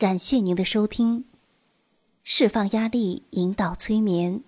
[0.00, 1.26] 感谢您的收听，
[2.24, 4.42] 释放压力，引导催眠，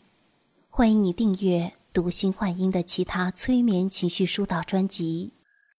[0.71, 5.35] 欢迎你订阅读心幻音的其他催眠情绪疏导专辑。